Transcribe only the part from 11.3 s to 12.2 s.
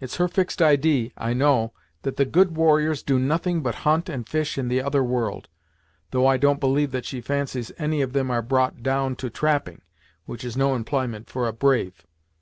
a brave.